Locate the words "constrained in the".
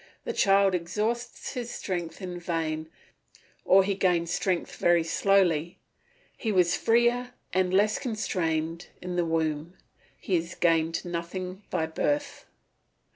7.99-9.25